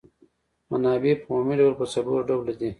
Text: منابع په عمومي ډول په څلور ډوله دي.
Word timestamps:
منابع 0.69 1.13
په 1.21 1.27
عمومي 1.33 1.55
ډول 1.59 1.73
په 1.79 1.85
څلور 1.93 2.19
ډوله 2.29 2.53
دي. 2.59 2.69